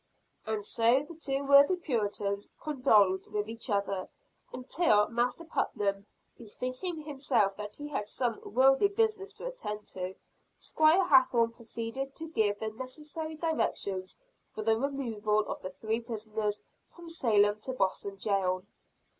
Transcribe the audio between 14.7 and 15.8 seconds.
removal of the